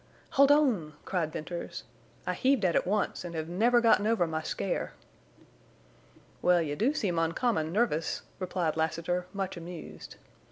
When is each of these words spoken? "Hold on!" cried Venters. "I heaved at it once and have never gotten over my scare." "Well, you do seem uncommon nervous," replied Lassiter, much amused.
"Hold 0.31 0.49
on!" 0.51 0.93
cried 1.05 1.31
Venters. 1.31 1.83
"I 2.25 2.33
heaved 2.33 2.65
at 2.65 2.73
it 2.73 2.87
once 2.87 3.23
and 3.23 3.35
have 3.35 3.47
never 3.47 3.79
gotten 3.81 4.07
over 4.07 4.25
my 4.25 4.41
scare." 4.41 4.93
"Well, 6.41 6.59
you 6.63 6.75
do 6.75 6.95
seem 6.95 7.19
uncommon 7.19 7.71
nervous," 7.71 8.23
replied 8.39 8.75
Lassiter, 8.75 9.27
much 9.31 9.57
amused. 9.57 10.15